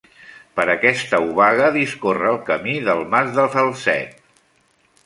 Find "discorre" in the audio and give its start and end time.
1.75-2.33